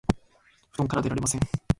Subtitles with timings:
[0.73, 1.41] 布団から出られません